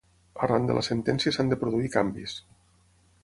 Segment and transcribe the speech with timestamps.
[0.45, 2.37] Arran de la sentència s'han de produir canvis.